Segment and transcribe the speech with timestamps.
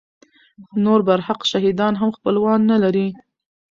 [0.83, 3.07] نور برحق شهیدان هم خپلوان نه لري.